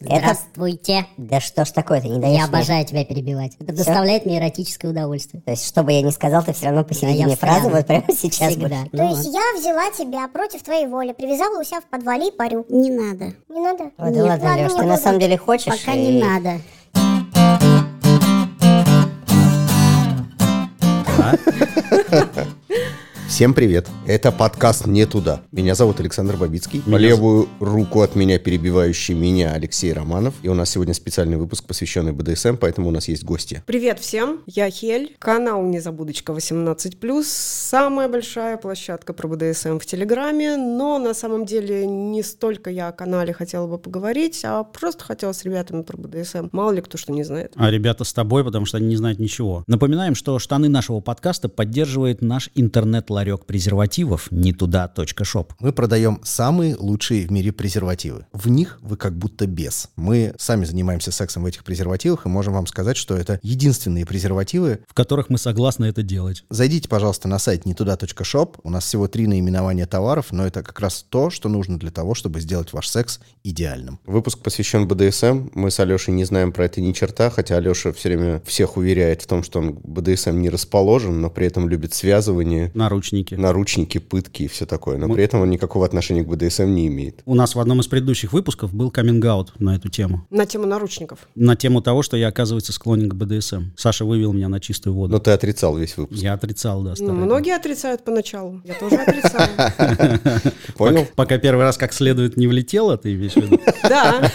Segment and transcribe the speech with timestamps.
[0.00, 0.16] Это...
[0.18, 1.06] Здравствуйте.
[1.16, 2.56] Да что ж такое-то, не даешь Я мне?
[2.58, 3.52] обожаю тебя перебивать.
[3.60, 3.84] Это Всё?
[3.84, 5.42] доставляет мне эротическое удовольствие.
[5.42, 8.04] То есть, что бы я ни сказал, ты все равно посередине я фразы вот прямо
[8.08, 8.66] сейчас Всегда.
[8.80, 8.88] будешь.
[8.92, 9.16] Ну То вот.
[9.16, 12.66] есть я взяла тебя против твоей воли, привязала у себя в подвале и парю.
[12.68, 13.32] Не надо.
[13.48, 13.90] Не надо?
[13.96, 15.72] Да Нет, ладно, Леш, ты на самом деле хочешь?
[15.80, 16.60] Пока и- не надо.
[23.34, 23.88] Всем привет!
[24.06, 25.40] Это подкаст «Не туда».
[25.50, 26.82] Меня зовут Александр Бабицкий.
[26.82, 30.34] По левую руку от меня перебивающий меня Алексей Романов.
[30.42, 33.60] И у нас сегодня специальный выпуск, посвященный БДСМ, поэтому у нас есть гости.
[33.66, 41.00] Привет всем, я Хель, канал Незабудочка 18+, самая большая площадка про БДСМ в Телеграме, но
[41.00, 45.42] на самом деле не столько я о канале хотела бы поговорить, а просто хотела с
[45.42, 46.50] ребятами про БДСМ.
[46.52, 47.54] Мало ли кто что не знает.
[47.56, 49.64] А ребята с тобой, потому что они не знают ничего.
[49.66, 52.48] Напоминаем, что штаны нашего подкаста поддерживает наш
[53.24, 55.54] интернет-ларек презервативов не туда.шоп.
[55.58, 58.26] Мы продаем самые лучшие в мире презервативы.
[58.32, 59.88] В них вы как будто без.
[59.96, 64.80] Мы сами занимаемся сексом в этих презервативах и можем вам сказать, что это единственные презервативы.
[64.88, 66.44] в которых мы согласны это делать.
[66.50, 68.58] Зайдите, пожалуйста, на сайт нетуда.шоп.
[68.62, 72.14] У нас всего три наименования товаров, но это как раз то, что нужно для того,
[72.14, 74.00] чтобы сделать ваш секс идеальным.
[74.06, 75.50] Выпуск посвящен БДСМ.
[75.54, 79.22] Мы с Алешей не знаем про это ни черта, хотя Алеша все время всех уверяет
[79.22, 83.13] в том, что он БДСМ не расположен, но при этом любит связывание, Наручники.
[83.30, 84.96] Наручники, пытки и все такое.
[84.98, 87.22] Но при этом он никакого отношения к БДСМ не имеет.
[87.26, 90.26] У нас в одном из предыдущих выпусков был каминг-аут на эту тему.
[90.30, 91.20] На тему наручников.
[91.34, 93.62] На тему того, что я, оказывается, склонен к БДСМ.
[93.76, 95.12] Саша вывел меня на чистую воду.
[95.12, 96.20] Но ты отрицал весь выпуск.
[96.20, 99.48] Я отрицал, да, Ну, многие отрицают поначалу, я тоже отрицала.
[100.76, 101.00] Понял?
[101.14, 103.60] Пока, пока первый раз как следует не влетело, ты имеешь в виду?
[103.88, 104.30] Да,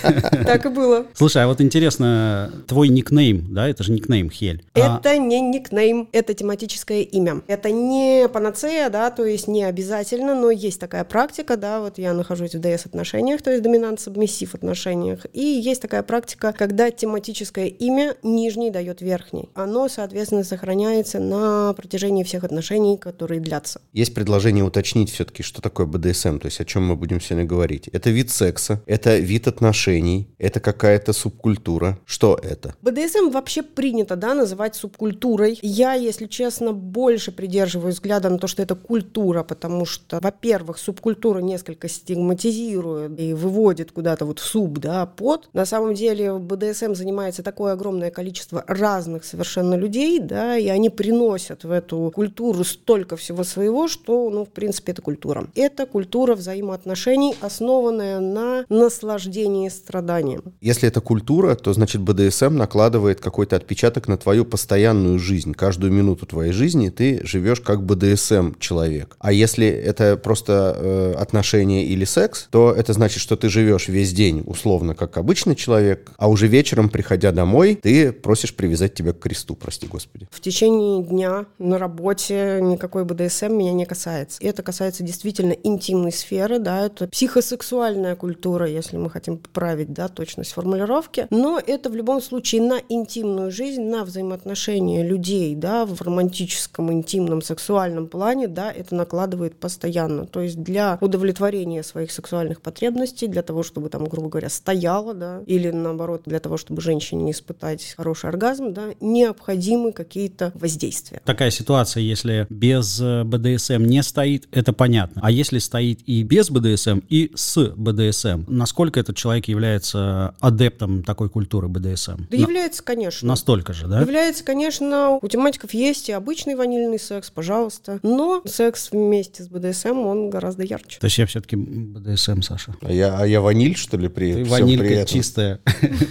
[0.46, 1.06] так и было.
[1.14, 4.64] Слушай, а вот интересно, твой никнейм, да, это же никнейм Хель.
[4.76, 7.42] А, Это не никнейм, это тематическое имя.
[7.48, 12.14] Это не панацея, да, то есть не обязательно, но есть такая практика, да, вот я
[12.14, 18.72] нахожусь в ДС-отношениях, то есть доминант-сабмиссив отношениях, и есть такая практика, когда тематическое имя нижний
[18.72, 19.50] дает верхний.
[19.54, 23.82] Оно, соответственно, сохраняется на протяжении всех отношений, которые длятся.
[23.94, 27.88] Есть предложение уточнить все-таки, что такое БДСМ, то есть о чем мы будем сегодня говорить.
[27.90, 32.00] Это вид секса, это вид отношений, это какая-то субкультура.
[32.06, 32.76] Что это?
[32.82, 35.60] БДСМ вообще принято, да, называть субкультурой.
[35.62, 41.40] Я, если честно, больше придерживаюсь взгляда на то, что это культура, потому что, во-первых, субкультура
[41.40, 45.50] несколько стигматизирует и выводит куда-то вот в суб, да, под.
[45.54, 51.64] На самом деле БДСМ занимается такое огромное количество разных совершенно людей, да, и они приносят
[51.64, 55.48] в эту культуру столько всего своего, что, ну, в принципе, это культура.
[55.56, 60.54] Это культура взаимоотношений, основанная на наслаждении страданием.
[60.62, 65.54] Если это культура, то значит БДСМ накладывает какой-то отпечаток на твою постоянную жизнь.
[65.54, 69.16] Каждую минуту твоей жизни ты живешь как БДСМ человек.
[69.20, 74.14] А если это просто э, отношения или секс, то это значит, что ты живешь весь
[74.14, 79.20] день условно как обычный человек, а уже вечером, приходя домой, ты просишь привязать тебя к
[79.20, 80.28] кресту, прости господи.
[80.32, 84.40] В течение дня на работе никакой БДСМ меня не касается.
[84.42, 90.54] Это касается действительно интимной сферы, да, это психосексуальная культура, если мы хотим поправить, да, точность
[90.54, 91.28] формулировки.
[91.30, 97.42] Но это в любом случае на интимную жизнь, на взаимоотношения людей, да, в романтическом, интимном,
[97.42, 100.26] сексуальном плане, да, это накладывает постоянно.
[100.26, 105.42] То есть для удовлетворения своих сексуальных потребностей, для того, чтобы там, грубо говоря, стояла, да,
[105.46, 111.22] или наоборот, для того, чтобы женщине испытать хороший оргазм, да, необходимы какие-то воздействия.
[111.26, 115.22] Такая ситуация, если без э, БДСМ не стоит, это понятно.
[115.24, 121.30] А если стоит и без БДСМ, и с БДСМ, насколько этот человек является адептом такой
[121.30, 122.18] культуры БДСМ?
[122.30, 123.28] Да На- является, конечно.
[123.28, 124.02] Настолько же, да?
[124.02, 128.00] Является, конечно, у тематиков есть и обычный ванильный секс, пожалуйста.
[128.20, 131.00] Но секс вместе с БДСМ, он гораздо ярче.
[131.00, 132.76] То есть я все-таки БДСМ, Саша.
[132.82, 135.08] А я, а я ваниль, что ли, при Ты всем ванилька при этом?
[135.08, 135.60] чистая.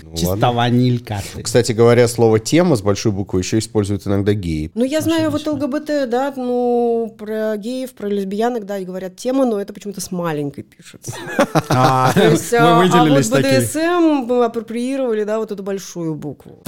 [0.02, 1.42] Ну, Чисто ванилька ты.
[1.42, 4.70] Кстати говоря, слово «тема» с большой буквы еще используют иногда геи.
[4.74, 9.44] Ну, я знаю вот ЛГБТ, да, ну, про геев, про лесбиянок, да, и говорят тема,
[9.44, 11.12] но это почему-то с маленькой пишется.
[11.70, 13.60] А, есть, а а вот выделились такие.
[13.60, 16.62] БДСМ мы апроприировали, да, вот эту большую букву.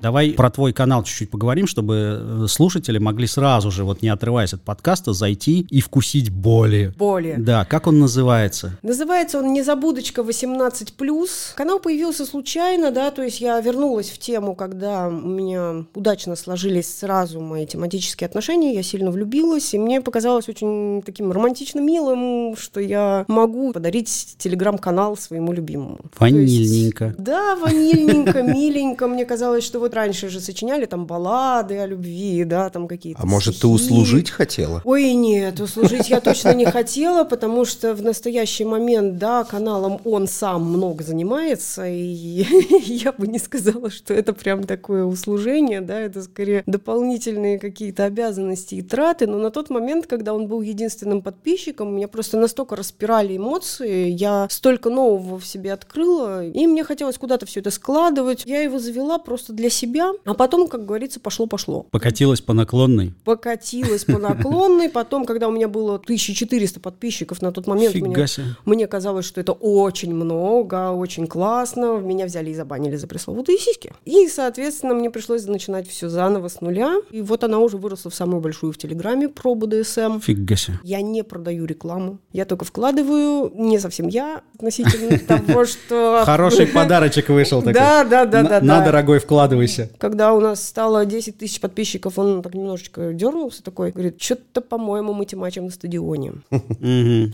[0.00, 4.52] Давай про твой канал чуть-чуть поговорим, чтобы э, слушатели могли сразу же, вот не отрываясь
[4.52, 6.92] от подкаста, зайти и вкусить боли.
[6.96, 7.34] Боли.
[7.38, 8.78] Да, как он называется?
[8.82, 15.08] Называется он «Незабудочка 18+.» Канал появился случайно, да, то есть я вернулась в тему, когда
[15.08, 21.02] у меня удачно сложились сразу мои тематические отношения, я сильно влюбилась, и мне показалось очень
[21.04, 25.98] таким романтично милым, что я могу подарить телеграм-канал своему любимому.
[26.16, 27.14] То есть- Ванильненько.
[27.18, 29.08] да, ванильненько, миленько.
[29.08, 33.26] Мне казалось, что вот раньше же сочиняли там баллады о любви, да, там какие-то А
[33.26, 33.74] может, ты стихи.
[33.74, 34.80] услужить хотела?
[34.84, 40.28] Ой, нет, услужить я точно не хотела, потому что в настоящий момент, да, каналом он
[40.28, 42.44] сам много занимается, и
[42.86, 48.76] я бы не сказала, что это прям такое услужение, да, это скорее дополнительные какие-то обязанности
[48.76, 53.36] и траты, но на тот момент, когда он был единственным подписчиком, меня просто настолько распирали
[53.36, 58.44] эмоции, я столько нового в себе открыла, и мне хотелось куда-то все это складывать.
[58.46, 63.12] Я его завела просто для себя, а потом, как говорится, пошло-пошло Покатилась по наклонной.
[63.24, 64.88] покатилась по наклонной.
[64.90, 68.26] Потом, когда у меня было 1400 подписчиков на тот момент, мне,
[68.64, 71.98] мне казалось, что это очень много, очень классно.
[71.98, 73.92] Меня взяли и забанили за пресловутые сиськи.
[74.04, 76.96] И, соответственно, мне пришлось начинать все заново с нуля.
[77.10, 80.20] И вот она уже выросла в самую большую в Телеграме про БДСМ.
[80.20, 80.78] Фига себе.
[80.82, 82.18] Я не продаю рекламу.
[82.32, 86.22] Я только вкладываю, не совсем я, относительно того, что...
[86.24, 87.74] Хороший подарочек вышел такой.
[87.74, 88.84] Да, да, да, На- да, На, да.
[88.86, 89.18] дорогой,
[89.68, 89.98] вкладывайся.
[89.98, 95.12] Когда у нас стало 10 тысяч подписчиков, он так немножечко дернулся такой, говорит, что-то, по-моему,
[95.12, 96.34] мы темачим на стадионе.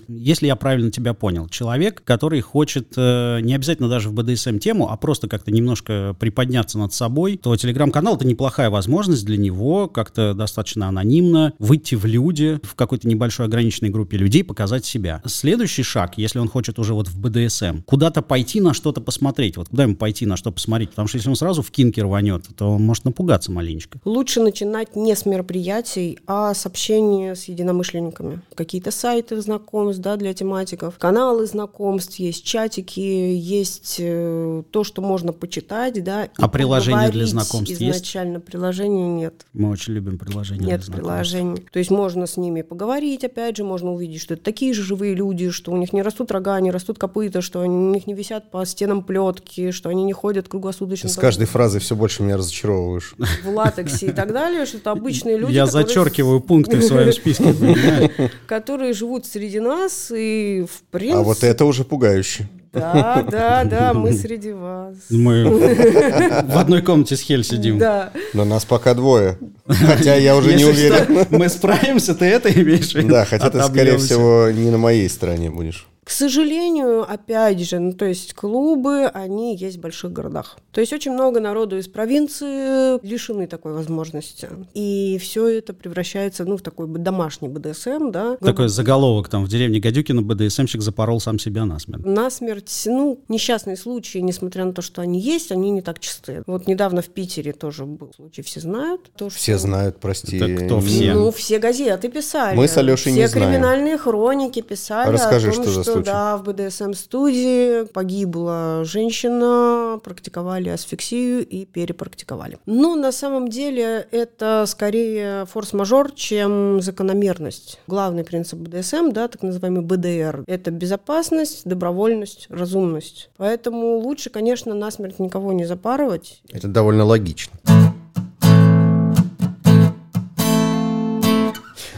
[0.08, 4.88] Если я правильно тебя понял, человек, который хочет э, не обязательно даже в БДСМ тему,
[4.90, 10.34] а просто как-то немножко приподняться над собой, то телеграм-канал это неплохая возможность для него как-то
[10.34, 15.22] достаточно анонимно выйти в люди, в какой-то небольшой ограниченной группе людей, показать себя.
[15.26, 19.56] Следующий шаг, если он хочет уже вот в БДСМ, куда-то пойти на что-то посмотреть.
[19.56, 20.90] Вот куда ему пойти на что посмотреть?
[20.90, 23.98] Потому что если он сразу в кинки рванет, то он может напугаться маленечко.
[24.04, 28.40] Лучше начинать не с мероприятий, а с общения с единомышленниками.
[28.54, 35.32] Какие-то сайты знакомств да, для тематиков, каналы знакомств, есть чатики, есть э, то, что можно
[35.32, 36.02] почитать.
[36.02, 37.82] Да, А приложения для знакомств есть?
[37.82, 39.46] Изначально приложений нет.
[39.52, 40.60] Мы очень любим приложения.
[40.60, 40.96] Нет для знакомств.
[40.96, 41.66] приложений.
[41.72, 45.14] То есть можно с ними поговорить, опять же, можно увидеть, что это такие же живые
[45.14, 48.14] люди, что у них не растут рога, не растут копыта, что они, у них не
[48.14, 52.36] висят по стенам плетки, что они не ходят круглосуточно С каждой фразой все больше меня
[52.36, 53.14] разочаровываешь.
[53.44, 57.12] в латексе и так далее, что это обычные люди, Я которые, зачеркиваю пункты в своем
[57.12, 57.52] списке.
[57.52, 58.30] понимаешь?
[58.46, 61.18] которые живут среди нас и в принципе...
[61.18, 62.48] А вот это уже пугающе.
[62.72, 64.96] Да, да, да, мы среди вас.
[65.08, 67.78] Мы в одной комнате с Хель сидим.
[67.78, 68.10] Да.
[68.32, 69.38] Но нас пока двое.
[69.66, 71.24] Хотя я уже не Если уверен.
[71.24, 73.08] что, мы справимся, ты это имеешь в виду?
[73.10, 75.86] Да, хотя ты, скорее всего, не на моей стороне будешь.
[76.04, 80.58] К сожалению, опять же, ну, то есть клубы, они есть в больших городах.
[80.70, 84.48] То есть очень много народу из провинции лишены такой возможности.
[84.74, 88.36] И все это превращается, ну, в такой бы домашний БДСМ, да.
[88.36, 92.04] Такой заголовок там в деревне Гадюкина БДСМщик запорол сам себя насмерть.
[92.04, 96.42] Насмерть, ну, несчастные случаи, несмотря на то, что они есть, они не так частые.
[96.46, 99.10] Вот недавно в Питере тоже был случай, все знают.
[99.16, 100.36] То, что- Все знают, прости.
[100.36, 101.14] Это кто все?
[101.14, 102.56] Ну, все газеты писали.
[102.56, 103.50] Мы с Алешей все не знаем.
[103.52, 106.06] криминальные хроники писали Расскажи, о том, что за случай?
[106.06, 112.58] да, в БДСМ-студии погибла женщина, практиковали асфиксию и перепрактиковали.
[112.66, 117.80] Ну, на самом деле, это скорее форс-мажор, чем закономерность.
[117.86, 123.30] Главный принцип БДСМ, да, так называемый БДР, это безопасность, добровольность, разумность.
[123.36, 126.42] Поэтому лучше, конечно, насмерть никого не запарывать.
[126.50, 127.52] Это довольно логично.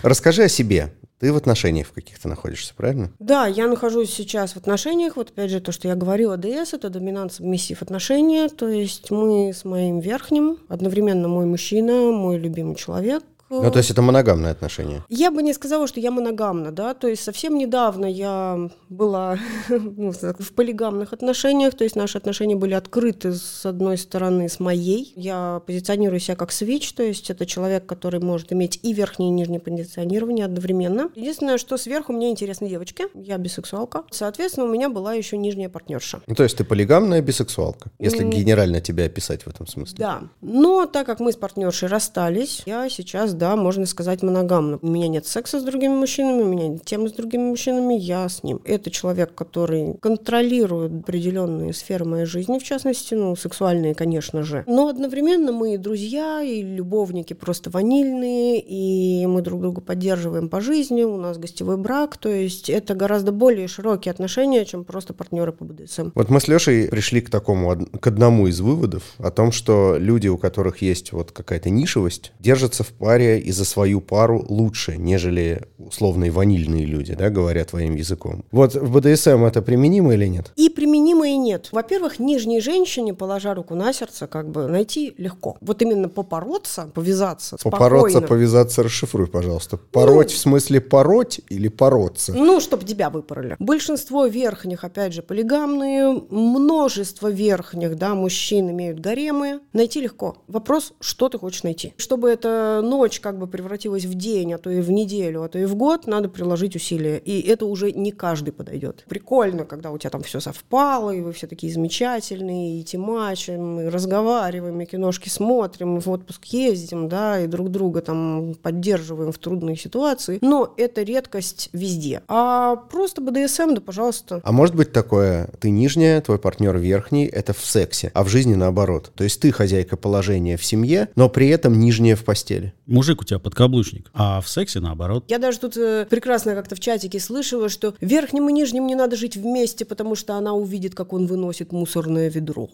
[0.03, 0.93] Расскажи о себе.
[1.19, 3.11] Ты в отношениях в каких-то находишься, правильно?
[3.19, 5.17] Да, я нахожусь сейчас в отношениях.
[5.17, 8.49] Вот опять же, то, что я говорила, ДС это доминант сабмиссив отношения.
[8.49, 13.23] То есть мы с моим верхним, одновременно мой мужчина, мой любимый человек.
[13.51, 15.03] Ну, то есть это моногамные отношения.
[15.09, 19.39] Я бы не сказала, что я моногамна, да, то есть совсем недавно я была
[19.69, 25.13] ну, в полигамных отношениях, то есть наши отношения были открыты с одной стороны с моей.
[25.17, 29.33] Я позиционирую себя как свич, то есть это человек, который может иметь и верхнее, и
[29.33, 31.11] нижнее позиционирование одновременно.
[31.15, 34.05] Единственное, что сверху мне интересны девочки, я бисексуалка.
[34.11, 36.21] Соответственно, у меня была еще нижняя партнерша.
[36.27, 39.97] Ну, то есть ты полигамная бисексуалка, если генерально тебя описать в этом смысле.
[39.99, 40.23] Да.
[40.41, 44.79] Но так как мы с партнершей расстались, я сейчас, да, можно сказать, моногамна.
[44.83, 48.29] У меня нет секса с другими мужчинами, у меня нет темы с другими мужчинами, я
[48.29, 48.61] с ним.
[48.65, 54.65] Это человек, который контролирует определенные сферы моей жизни, в частности, ну, сексуальные, конечно же.
[54.67, 60.61] Но одновременно мы и друзья, и любовники просто ванильные, и мы друг друга поддерживаем по
[60.61, 65.53] жизни, у нас гостевой брак, то есть это гораздо более широкие отношения, чем просто партнеры
[65.53, 66.11] по БДСМ.
[66.15, 70.29] Вот мы с Лешей пришли к такому, к одному из выводов о том, что люди,
[70.29, 74.97] у которых есть вот какая-то нишевость, держатся в паре более и за свою пару лучше,
[74.97, 78.45] нежели условные ванильные люди, да, говоря твоим языком.
[78.53, 80.53] Вот в БДСМ это применимо или нет?
[80.57, 81.69] И применимо, и нет.
[81.73, 85.57] Во-первых, нижней женщине, положа руку на сердце, как бы найти легко.
[85.61, 88.27] Вот именно попороться, повязаться Попороться, спокойно.
[88.27, 89.77] повязаться, расшифруй, пожалуйста.
[89.77, 92.33] Пороть в смысле пороть или пороться?
[92.33, 93.57] Ну, чтобы тебя выпороли.
[93.59, 99.61] Большинство верхних, опять же, полигамные, множество верхних, да, мужчин имеют гаремы.
[99.73, 100.37] Найти легко.
[100.49, 101.93] Вопрос, что ты хочешь найти.
[101.97, 105.59] Чтобы эта ночь как бы превратилась в день, а то и в неделю, а то
[105.59, 107.19] и в год, надо приложить усилия.
[107.19, 109.05] И это уже не каждый подойдет.
[109.09, 113.85] Прикольно, когда у тебя там все совпало, и вы все такие замечательные, и темачим, и
[113.87, 119.39] разговариваем, и киношки смотрим, и в отпуск ездим, да, и друг друга там поддерживаем в
[119.39, 120.39] трудные ситуации.
[120.41, 122.23] Но это редкость везде.
[122.29, 124.41] А просто БДСМ, да, пожалуйста.
[124.43, 128.55] А может быть такое, ты нижняя, твой партнер верхний, это в сексе, а в жизни
[128.55, 129.13] наоборот.
[129.15, 132.73] То есть ты хозяйка положения в семье, но при этом нижняя в постели.
[133.07, 135.23] Мужик у тебя подкаблучник, а в сексе наоборот.
[135.29, 139.15] Я даже тут э, прекрасно как-то в чатике слышала, что верхним и нижним не надо
[139.15, 142.69] жить вместе, потому что она увидит, как он выносит мусорное ведро.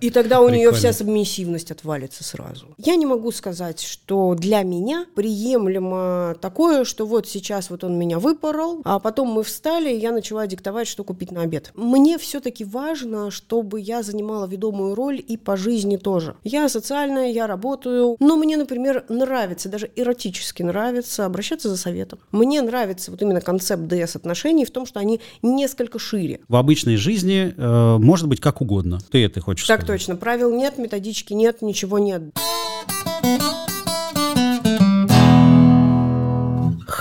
[0.00, 2.68] И тогда у нее вся субмиссивность отвалится сразу.
[2.78, 8.18] Я не могу сказать, что для меня приемлемо такое, что вот сейчас вот он меня
[8.18, 11.70] выпорол, а потом мы встали, и я начала диктовать, что купить на обед.
[11.74, 16.36] Мне все-таки важно, чтобы я занимала ведомую роль и по жизни тоже.
[16.44, 22.18] Я социальная, я работаю, но мне, например, нравится, даже эротически нравится обращаться за советом.
[22.32, 26.40] Мне нравится вот именно концепт ДС-отношений в том, что они несколько шире.
[26.48, 28.98] В обычной жизни э, может быть как угодно.
[29.10, 30.00] Ты это хочешь Так сказать?
[30.00, 30.16] точно.
[30.16, 32.22] Правил нет, методички нет, ничего нет.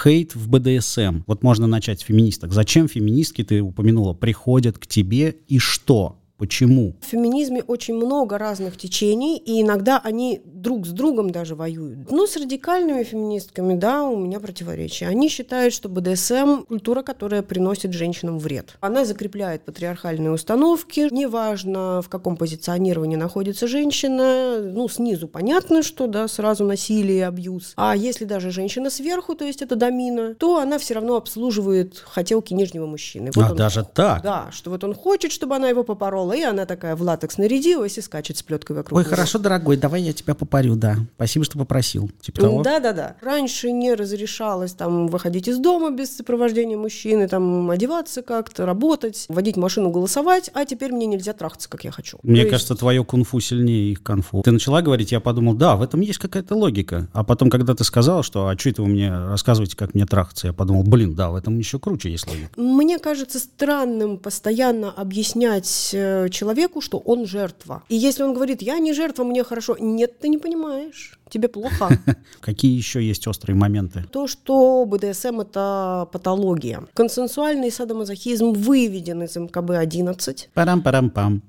[0.04, 1.22] Хейт в БДСМ.
[1.28, 2.52] Вот можно начать с феминисток.
[2.52, 6.18] Зачем феминистки, ты упомянула, приходят к тебе и что?
[6.38, 6.96] Почему?
[7.02, 12.10] В феминизме очень много разных течений, и иногда они друг с другом даже воюют.
[12.12, 15.08] Ну, с радикальными феминистками, да, у меня противоречия.
[15.08, 18.78] Они считают, что БДСМ– культура, которая приносит женщинам вред.
[18.80, 21.08] Она закрепляет патриархальные установки.
[21.12, 27.74] Неважно, в каком позиционировании находится женщина, ну, снизу понятно, что, да, сразу насилие абьюз.
[27.76, 32.54] А если даже женщина сверху, то есть это домина, то она все равно обслуживает хотелки
[32.54, 33.32] нижнего мужчины.
[33.36, 34.24] Вот а он даже так?
[34.24, 37.98] да, что вот он хочет, чтобы она его попорола, и она такая в латекс нарядилась
[37.98, 38.98] и скачет с плеткой вокруг.
[38.98, 39.10] Ой, него.
[39.10, 40.98] хорошо, дорогой, давай я тебя попарю, да.
[41.16, 42.10] Спасибо, что попросил.
[42.22, 42.62] Типа того.
[42.64, 43.16] Да, да, да.
[43.22, 49.58] Раньше не разрешалось там выходить из дома без сопровождения мужчины, там одеваться как-то, работать, водить
[49.58, 52.20] машину, голосовать, а теперь мне нельзя трахаться, как я хочу.
[52.24, 54.42] Мне То есть- кажется, твое кунг-фу сильнее их конфу.
[54.44, 57.08] Ты начала говорить, я подумал, да, в этом есть какая-то логика.
[57.14, 60.48] А потом, когда ты сказала, что, а что это вы мне рассказываете, как мне трахаться,
[60.48, 62.50] я подумал, блин, да, в этом еще круче есть логика.
[62.56, 67.84] Мне кажется странным постоянно объяснять э, человеку, что он жертва.
[67.90, 71.90] И если он говорит, я не жертва, мне хорошо, нет, ты не понимаешь, тебе плохо.
[72.42, 74.06] Какие еще есть острые моменты?
[74.12, 76.84] То, что БДСМ– это патология.
[76.94, 80.48] Консенсуальный садомазохизм выведен из МКБ-11.
[80.54, 81.42] Парам-парам-пам.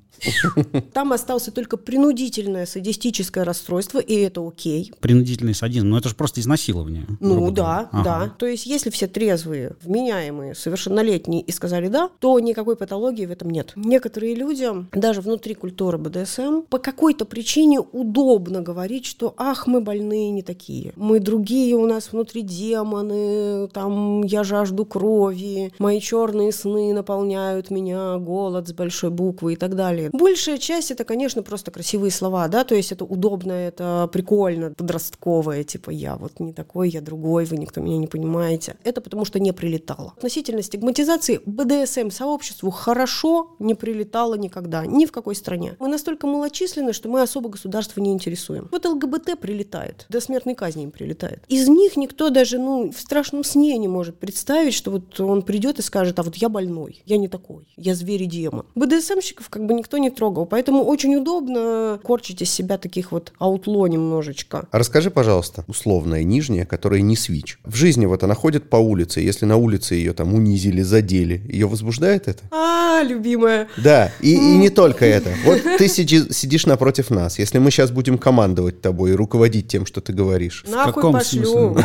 [0.92, 4.92] Там остался только принудительное садистическое расстройство, и это окей.
[5.00, 5.88] Принудительный садизм.
[5.88, 7.06] Ну, это же просто изнасилование.
[7.20, 8.04] Ну да, говоря.
[8.04, 8.16] да.
[8.22, 8.34] Ага.
[8.38, 13.50] То есть, если все трезвые, вменяемые, совершеннолетние и сказали да, то никакой патологии в этом
[13.50, 13.72] нет.
[13.76, 20.30] Некоторые люди, даже внутри культуры БДСМ, по какой-то причине удобно говорить, что ах, мы больные
[20.30, 20.92] не такие.
[20.96, 28.16] Мы другие, у нас внутри демоны, там я жажду крови, мои черные сны наполняют меня,
[28.18, 30.03] голод с большой буквы и так далее.
[30.12, 35.64] Большая часть это, конечно, просто красивые слова, да, то есть это удобно, это прикольно, подростковое,
[35.64, 38.76] типа я вот не такой, я другой, вы никто меня не понимаете.
[38.84, 40.14] Это потому что не прилетало.
[40.16, 45.76] Относительно стигматизации БДСМ сообществу хорошо не прилетало никогда, ни в какой стране.
[45.78, 48.68] Мы настолько малочисленны, что мы особо государство не интересуем.
[48.70, 51.42] Вот ЛГБТ прилетает, до смертной казни им прилетает.
[51.48, 55.78] Из них никто даже, ну, в страшном сне не может представить, что вот он придет
[55.78, 58.66] и скажет, а вот я больной, я не такой, я зверь и демон.
[58.74, 63.86] БДСМщиков как бы никто не трогал, поэтому очень удобно корчить из себя таких вот аутло
[63.86, 64.66] немножечко.
[64.70, 67.58] А расскажи, пожалуйста, условная нижняя, которая не свич.
[67.64, 71.66] В жизни вот она ходит по улице, если на улице ее там унизили, задели, ее
[71.66, 72.42] возбуждает это?
[72.50, 73.68] А, любимая.
[73.76, 75.30] Да, и, и не только это.
[75.44, 77.38] Вот ты сиди- сидишь напротив нас.
[77.38, 81.76] Если мы сейчас будем командовать тобой и руководить тем, что ты говоришь, Нахуй каком пошлю.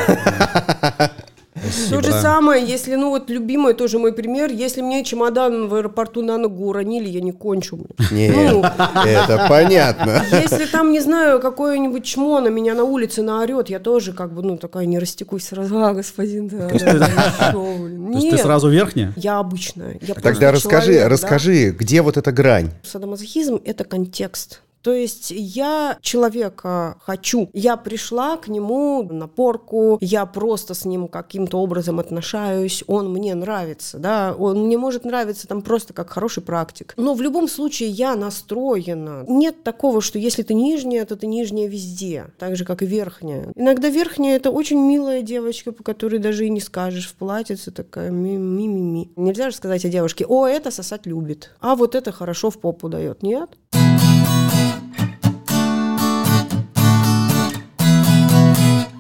[1.61, 1.97] Смысле?
[1.97, 6.21] То же самое, если, ну вот, любимый тоже мой пример, если мне чемодан в аэропорту
[6.21, 7.79] на ногу уронили, я не кончу.
[8.11, 10.23] нет, Ну, это понятно.
[10.31, 14.41] если там, не знаю, какое-нибудь чмо на меня на улице наорет, я тоже как бы,
[14.43, 18.11] ну, такая не растекусь сразу, а, господин, да, да, да, хорошо, блин».
[18.11, 19.13] То есть ты сразу верхняя?
[19.15, 19.99] я обычная.
[20.21, 22.71] Тогда расскажи, расскажи, где вот эта грань?
[22.83, 24.61] Садомазохизм– это контекст.
[24.81, 31.07] То есть я человека хочу, я пришла к нему на порку, я просто с ним
[31.07, 36.43] каким-то образом отношаюсь, он мне нравится, да, он мне может нравиться там просто как хороший
[36.43, 36.93] практик.
[36.97, 39.25] Но в любом случае я настроена.
[39.27, 43.51] Нет такого, что если ты нижняя, то ты нижняя везде, так же, как и верхняя.
[43.55, 48.11] Иногда верхняя— это очень милая девочка, по которой даже и не скажешь, в платьице такая
[48.11, 49.11] ми-ми-ми.
[49.15, 52.87] Нельзя же сказать о девушке, о, это сосать любит, а вот это хорошо в попу
[52.89, 53.23] дает.
[53.23, 53.49] Нет?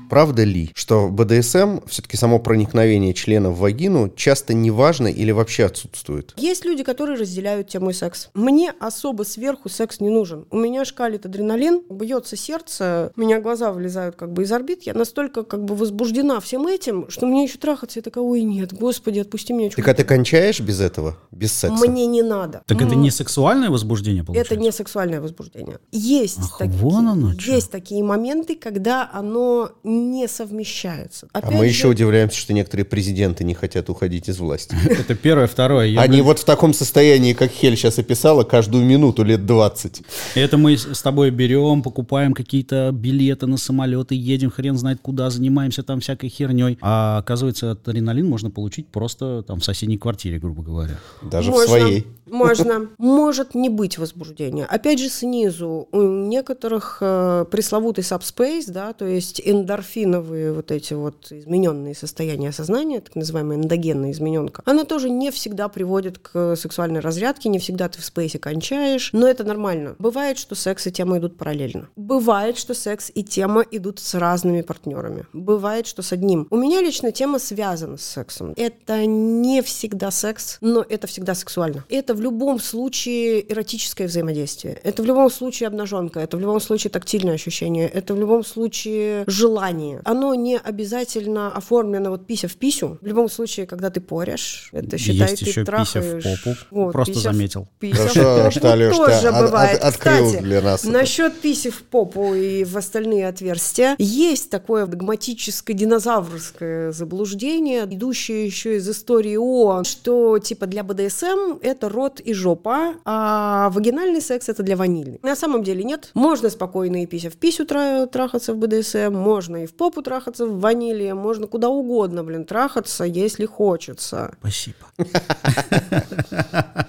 [0.09, 5.31] Правда ли, что в БДСМ все-таки само проникновение члена в вагину часто не важно или
[5.31, 6.33] вообще отсутствует?
[6.37, 8.29] Есть люди, которые разделяют тему секс.
[8.33, 10.45] Мне особо сверху секс не нужен.
[10.49, 14.83] У меня шкалит адреналин, бьется сердце, у меня глаза вылезают как бы из орбит.
[14.83, 18.73] Я настолько как бы возбуждена всем этим, что мне еще трахаться, я такая, ой, нет,
[18.73, 19.69] господи, отпусти меня.
[19.69, 21.17] Так а ты кончаешь без этого?
[21.31, 21.85] Без секса?
[21.85, 22.63] Мне не надо.
[22.65, 24.53] Так это не сексуальное возбуждение, получается?
[24.53, 25.79] Это не сексуальное возбуждение.
[25.91, 31.27] Есть, Ах, такие, вон оно есть такие моменты, когда оно не совмещается.
[31.33, 34.75] А Опять мы же, еще удивляемся, что некоторые президенты не хотят уходить из власти.
[34.89, 35.99] Это первое, второе.
[35.99, 40.01] Они вот в таком состоянии, как Хель сейчас описала, каждую минуту лет 20.
[40.35, 45.83] Это мы с тобой берем, покупаем какие-то билеты на самолеты, едем хрен знает куда, занимаемся
[45.83, 46.77] там всякой херней.
[46.81, 50.97] А оказывается, адреналин можно получить просто там в соседней квартире, грубо говоря.
[51.21, 52.05] Даже в своей.
[52.29, 52.89] Можно.
[52.97, 54.65] Может не быть возбуждения.
[54.65, 55.87] Опять же, снизу.
[55.91, 63.01] У некоторых э, пресловутый subspace, да, то есть эндорфиновые вот эти вот измененные состояния сознания,
[63.01, 68.01] так называемая эндогенная измененка, она тоже не всегда приводит к сексуальной разрядке, не всегда ты
[68.01, 69.95] в спейсе кончаешь, но это нормально.
[69.99, 71.89] Бывает, что секс и тема идут параллельно.
[71.95, 75.25] Бывает, что секс и тема идут с разными партнерами.
[75.33, 76.47] Бывает, что с одним.
[76.49, 78.53] У меня лично тема связана с сексом.
[78.55, 81.85] Это не всегда секс, но это всегда сексуально.
[81.89, 84.77] Это в любом случае эротическое взаимодействие.
[84.83, 86.19] Это в любом случае обнаженка.
[86.19, 87.87] Это в любом случае тактильное ощущение.
[87.87, 90.01] Это в любом случае желание.
[90.03, 92.97] Оно не обязательно оформлено вот пися в писю.
[93.01, 96.23] В любом случае, когда ты порешь, это считай, Есть ты еще пися в трахаешь.
[96.69, 96.91] попу.
[96.91, 97.67] Просто пися в- заметил.
[97.79, 99.77] пися в попу что, Алёш, ты тоже от- бывает.
[99.79, 100.91] от- открыл Кстати, для нас это.
[100.91, 108.75] насчет писи в попу и в остальные отверстия, есть такое догматическое динозаврское заблуждение, идущее еще
[108.77, 114.63] из истории ООН, что типа для БДСМ это рот и жопа, а вагинальный секс это
[114.63, 115.19] для ванильный.
[115.23, 116.11] На самом деле нет.
[116.13, 120.45] Можно спокойно и пися в писю тра- трахаться в БДСМ, можно и в попу трахаться
[120.45, 124.31] в ваниле, можно куда угодно, блин, трахаться, если хочется.
[124.39, 124.75] Спасибо.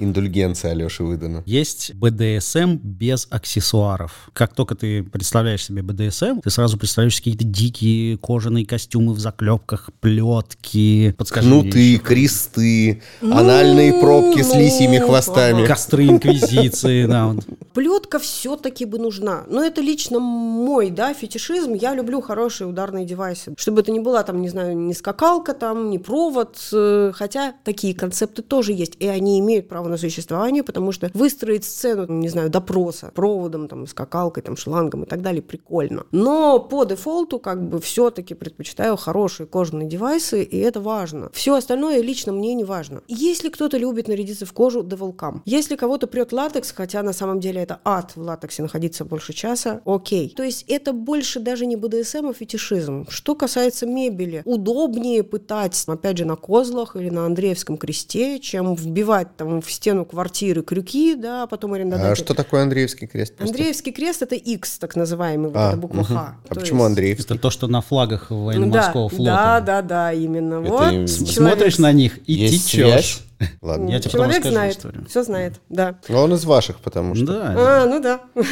[0.00, 1.42] Индульгенция Алёши выдана.
[1.46, 4.30] Есть БДСМ без аксессуаров.
[4.32, 9.90] Как только ты представляешь себе БДСМ, ты сразу представляешь какие-то дикие кожаные костюмы в заклепках,
[10.00, 11.14] плетки.
[11.18, 12.02] Подскажи Кнуты, еще.
[12.02, 15.66] кресты, анальные пробки с ну, лисьими хвостами.
[15.66, 17.34] Костры инквизиции, да.
[17.74, 19.44] Плетка все-таки бы нужна.
[19.48, 21.74] Но это лично мой, да, фетишизм.
[21.74, 23.54] Я люблю хорошие ударные девайсы.
[23.56, 26.58] Чтобы это не была там, не знаю, не скакалка там, не провод.
[26.72, 28.94] э, Хотя такие концепты тоже есть.
[28.98, 33.86] И они имеют право на существование, потому что выстроить сцену, не знаю, допроса проводом, там,
[33.86, 36.04] скакалкой, там, шлангом и так далее прикольно.
[36.12, 41.30] Но по дефолту как бы все-таки предпочитаю хорошие кожаные девайсы, и это важно.
[41.32, 43.02] Все остальное лично мне не важно.
[43.08, 45.42] Если кто-то любит нарядиться в кожу, да волкам.
[45.44, 49.80] Если кого-то прет латекс, хотя на самом деле это ад в латексе находиться больше часа,
[49.84, 50.32] окей.
[50.36, 53.06] То есть это больше даже не БДСМ, а фетишизм.
[53.08, 59.36] Что касается мебели, удобнее пытать, опять же, на козлах или на Андреевском кресте, чем вбивать
[59.36, 62.22] там в стену квартиры крюки, да, а потом А арендодатель.
[62.22, 63.34] что такое Андреевский крест?
[63.34, 63.54] просто?
[63.54, 66.04] Андреевский крест это X, так называемый, вот А, эта буква мгм.
[66.16, 66.36] Х.
[66.44, 67.24] А То почему есть- Андреевский?
[67.34, 69.24] Это то, что на флагах Да, военно-морского флота.
[69.24, 70.60] Да, да, да, именно.
[70.60, 72.84] Это вот им- человек- Смотришь на них и Есть течешь.
[72.90, 73.20] связь?
[73.62, 73.88] Ладно.
[73.90, 75.06] Я тебе потом Человек расскажу знает, историю.
[75.08, 75.98] все знает, да.
[76.08, 77.26] Но он из ваших, потому что.
[77.26, 78.20] Да, А, ну да.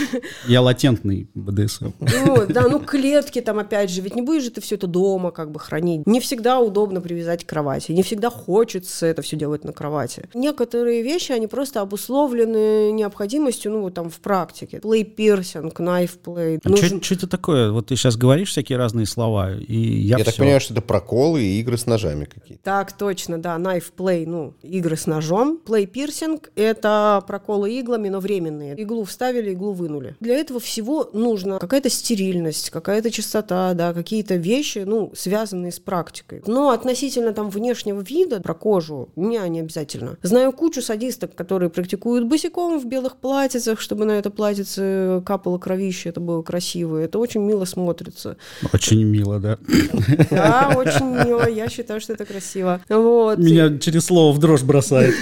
[0.46, 1.90] я латентный БДСМ.
[2.00, 5.30] Ну, да, ну клетки там опять же, ведь не будешь же ты все это дома
[5.30, 6.06] как бы хранить.
[6.06, 10.28] Не всегда удобно привязать к кровати, не всегда хочется это все делать на кровати.
[10.34, 14.80] Некоторые вещи, они просто обусловлены необходимостью, ну, вот там в практике.
[14.80, 16.60] Плей пирсинг, knife play.
[16.64, 17.70] А Нужен- Что это такое?
[17.70, 20.42] Вот ты сейчас говоришь всякие разные слова, и я, Я так всё.
[20.42, 22.62] понимаю, что это проколы и игры с ножами какие-то.
[22.64, 25.60] Так, точно, да, knife play, ну, игры с ножом.
[25.64, 28.74] Play пирсинг— это проколы иглами, но временные.
[28.76, 30.16] Иглу вставили, иглу вынули.
[30.20, 36.42] Для этого всего нужна какая-то стерильность, какая-то чистота, да, какие-то вещи, ну, связанные с практикой.
[36.46, 40.16] Но относительно там внешнего вида про кожу, мне не обязательно.
[40.22, 46.08] Знаю кучу садисток, которые практикуют босиком в белых платьицах, чтобы на это платьице капало кровище,
[46.08, 46.98] это было красиво.
[46.98, 48.36] Это очень мило смотрится.
[48.72, 49.58] Очень мило, да.
[50.30, 51.48] Да, очень мило.
[51.48, 52.80] Я считаю, что это красиво.
[52.88, 53.38] Вот.
[53.38, 55.14] Меня через слово в дрожь бросает.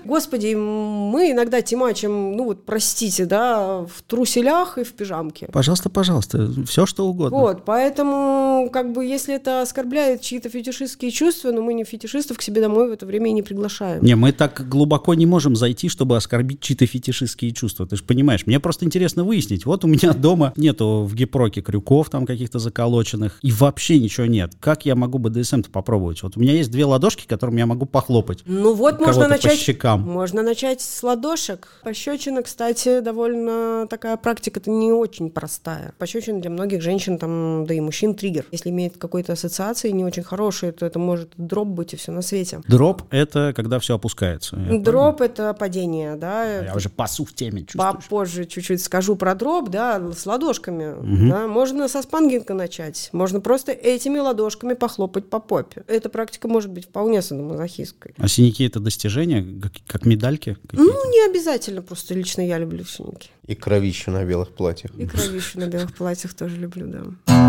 [0.04, 5.48] Господи, мы иногда темачим, ну вот, простите, да, в труселях и в пижамке.
[5.52, 7.38] Пожалуйста, пожалуйста, все что угодно.
[7.38, 12.42] Вот, поэтому, как бы, если это оскорбляет чьи-то фетишистские чувства, но мы не фетишистов к
[12.42, 14.02] себе домой в это время и не приглашаем.
[14.04, 17.86] Не, мы так глубоко не можем зайти, чтобы оскорбить чьи-то фетишистские чувства.
[17.86, 19.64] Ты же понимаешь, мне просто интересно выяснить.
[19.64, 24.54] Вот у меня дома нету в гипроке крюков там каких-то заколоченных, и вообще ничего нет.
[24.58, 26.22] Как я могу БДСМ-то попробовать?
[26.24, 28.42] Вот у меня есть две ладошки, которыми я могу похлопать.
[28.46, 29.58] Ну вот можно Кого-то по начать.
[29.58, 30.00] щекам.
[30.02, 31.68] Можно начать с ладошек.
[31.82, 35.92] Пощечина, кстати, довольно такая практика, это не очень простая.
[35.98, 38.44] Пощечина для многих женщин, там, да и мужчин триггер.
[38.50, 42.22] Если имеет какой-то ассоциации не очень хорошие, то это может drop быть и все на
[42.22, 42.60] свете.
[42.66, 44.56] Drop — это когда все опускается.
[44.56, 46.44] Дроп это падение, да.
[46.60, 46.70] понял.
[46.70, 47.92] Я уже пасу в теме чувствую.
[47.94, 51.30] Попозже чуть-чуть скажу про drop, да, с ладошками.
[51.30, 55.82] Да, можно со спанкинга начать, можно просто этими ладошками похлопать по попе.
[55.86, 58.14] Эта практика может быть вполне садомазохистской.
[58.18, 60.92] А синяки— это достижения, как, как медальки какие-то?
[60.92, 63.30] Ну, не обязательно, просто лично я люблю синяки.
[63.46, 64.92] И кровища на белых платьях.
[64.96, 67.39] И кровищу на белых платьях тоже люблю, да.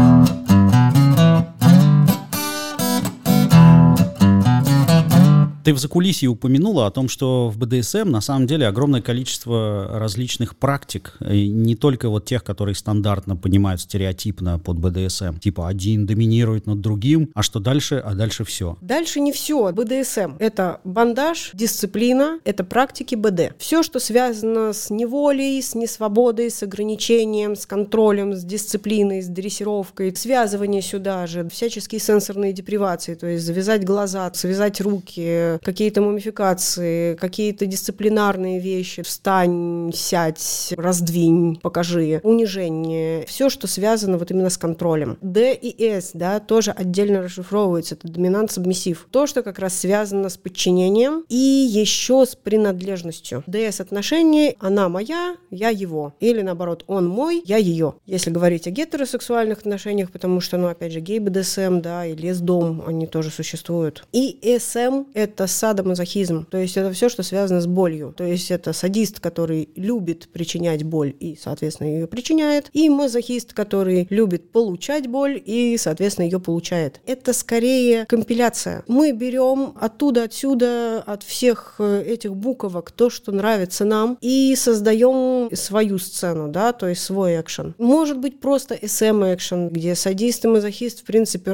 [5.63, 10.55] Ты в закулисье упомянула о том, что в БДСМ на самом деле огромное количество различных
[10.55, 16.81] практик, не только вот тех, которые стандартно понимают стереотипно под БДСМ, типа один доминирует над
[16.81, 18.77] другим, а что дальше, а дальше все.
[18.81, 19.71] Дальше не все.
[19.71, 23.53] БДСМ– это бандаж, дисциплина, это практики БД.
[23.59, 30.15] Все, что связано с неволей, с несвободой, с ограничением, с контролем, с дисциплиной, с дрессировкой,
[30.15, 37.65] связывание сюда же, всяческие сенсорные депривации, то есть завязать глаза, связать руки, какие-то мумификации, какие-то
[37.65, 45.17] дисциплинарные вещи, встань, сядь, раздвинь, покажи, унижение, все, что связано вот именно с контролем.
[45.21, 49.07] Д и С, да, тоже отдельно расшифровываются, это доминант-субмиссив.
[49.11, 53.43] То, что как раз связано с подчинением и еще с принадлежностью.
[53.47, 56.13] ДС отношения, она моя, я его.
[56.19, 57.95] Или наоборот, он мой, я ее.
[58.05, 63.07] Если говорить о гетеросексуальных отношениях, потому что, ну, опять же, гей-БДСМ, да, и лес-дом, они
[63.07, 64.05] тоже существуют.
[64.11, 68.13] И СМ— это садомазохизм, то есть это все, что связано с болью.
[68.15, 74.07] То есть это садист, который любит причинять боль и, соответственно, ее причиняет, и мазохист, который
[74.09, 77.01] любит получать боль и, соответственно, ее получает.
[77.05, 78.83] Это скорее компиляция.
[78.87, 85.49] Мы берем оттуда, отсюда, от всех э, этих буквок то, что нравится нам, и создаем
[85.55, 87.75] свою сцену, да, то есть свой экшен.
[87.77, 91.51] Может быть просто SM-экшен, где садист и мазохист, в принципе,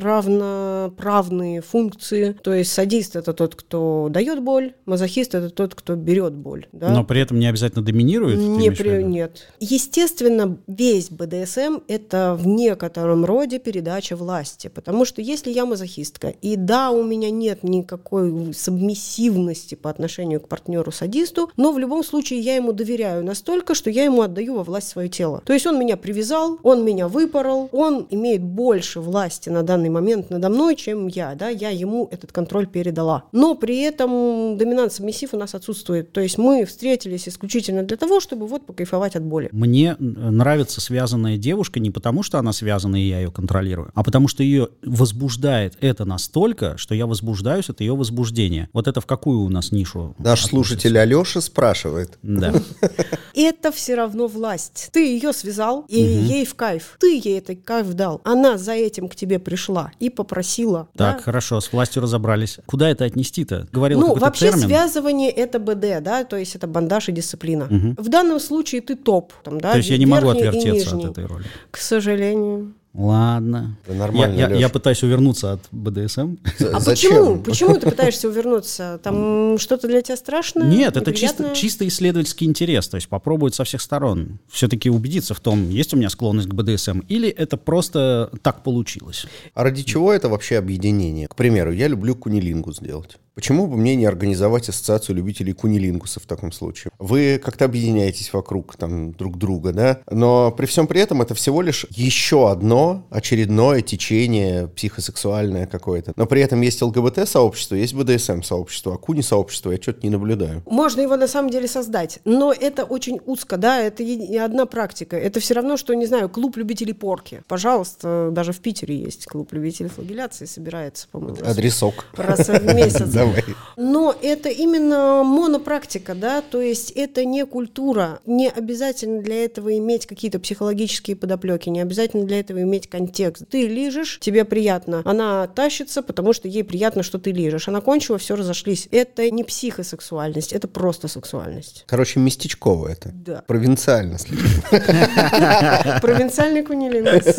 [0.88, 2.36] равноправные функции.
[2.42, 6.68] То есть садист— это тот, кто дает боль, мазохист— это тот, кто берет боль.
[6.72, 6.90] Да?
[6.90, 8.38] Но при этом не обязательно доминирует?
[8.38, 9.04] Не при-?
[9.04, 9.48] Нет.
[9.60, 14.68] Естественно, весь БДСМ— это в некотором роде передача власти.
[14.68, 20.48] Потому что если я мазохистка, и да, у меня нет никакой субмиссивности по отношению к
[20.48, 24.90] партнеру-садисту, но в любом случае я ему доверяю настолько, что я ему отдаю во власть
[24.90, 25.42] свое тело.
[25.46, 30.30] То есть он меня привязал, он меня выпорол, он имеет больше власти на данный момент
[30.30, 31.36] надо мной, чем я.
[31.36, 31.50] Да?
[31.50, 33.26] Я ему этот контроль передала.
[33.32, 36.12] Но при этом доминант-субмиссив у нас отсутствует.
[36.14, 39.50] То есть мы встретились исключительно для того, чтобы вот покайфовать от боли.
[39.52, 44.28] Мне нравится связанная девушка не потому, что она связана и я ее контролирую, а потому
[44.28, 48.70] что ее возбуждает это настолько, что я возбуждаюсь от ее возбуждения.
[48.74, 50.16] Вот это в какую у нас нишу?
[50.18, 50.48] Наш относится?
[50.48, 52.18] слушатель Алеша спрашивает.
[52.22, 52.54] Да.
[53.34, 54.90] Это все равно власть.
[54.92, 56.98] Ты ее связал, и ей в кайф.
[57.00, 58.22] Ты ей этот кайф дал.
[58.24, 60.67] Она за этим к тебе пришла и попросила.
[60.76, 61.22] Так, да?
[61.24, 62.60] хорошо, с властью разобрались.
[62.66, 63.68] Куда это отнести-то?
[63.72, 64.68] Говорил Ну, вообще термин.
[64.68, 67.68] связывание это БД, да, то есть это бандаж и дисциплина.
[67.98, 71.26] В данном случае ты топ, там, да, То есть я не могу отвертеться от этой
[71.26, 71.46] роли.
[71.72, 72.74] К сожалению.
[72.98, 73.78] Ладно.
[73.88, 76.38] Да нормально, я, я- я пытаюсь увернуться от БДСМ.
[76.74, 77.12] А Зачем?
[77.12, 77.38] почему?
[77.44, 79.00] Почему ты пытаешься увернуться?
[79.04, 80.68] Там что-то для тебя страшное?
[80.68, 84.40] Нет, это чисто, чисто исследовательский интерес, то есть попробовать со всех сторон.
[84.50, 89.28] Все-таки убедиться в том, есть у меня склонность к БДСМ, или это просто так получилось.
[89.54, 91.28] А ради чего это вообще объединение?
[91.28, 93.18] К примеру, я люблю кунилингу сделать.
[93.38, 96.90] Почему бы мне не организовать ассоциацию любителей кунилингуса в таком случае?
[96.98, 100.00] Вы как-то объединяетесь вокруг там, друг друга, да?
[100.10, 106.14] Но при всем при этом это всего лишь еще одно очередное течение психосексуальное какое-то.
[106.16, 110.64] Но при этом есть ЛГБТ-сообщество, есть БДСМ-сообщество, а куни-сообщество я что-то не наблюдаю.
[110.66, 115.16] Можно его на самом деле создать, но это очень узко, да, это не одна практика.
[115.16, 117.44] Это все равно, что, не знаю, клуб любителей порки.
[117.48, 122.06] Пожалуйста, даже в Питере есть клуб любителей флагеляции, собирается, по-моему, Адресок.
[122.16, 123.14] раз в месяц.
[123.36, 123.44] Давай.
[123.78, 128.20] Но это именно монопрактика, да, то есть это не культура.
[128.26, 133.44] Не обязательно для этого иметь какие-то психологические подоплеки, не обязательно для этого иметь контекст.
[133.50, 135.02] Ты лижешь, тебе приятно.
[135.06, 137.68] Она тащится, потому что ей приятно, что ты лижешь.
[137.68, 138.88] Она кончила, все разошлись.
[138.92, 141.84] Это не психосексуальность, это просто сексуальность.
[141.88, 143.12] Короче, местечково это.
[143.14, 143.44] Да.
[143.46, 144.18] Провинциально.
[146.02, 147.36] Провинциальный кунилингус.